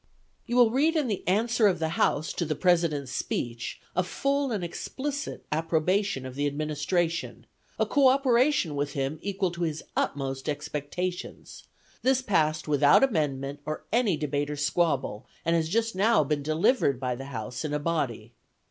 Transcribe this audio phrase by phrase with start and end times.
[0.47, 4.51] "You will read in the answer of the House to the President's Speech a full
[4.51, 7.45] and explicit approbation of the Administration;
[7.77, 11.65] a coöperation with him equal to his utmost expectations;
[12.01, 16.41] this passed without an amendment or any debate or squabble, and has just now been
[16.41, 18.33] delivered by the House in a body.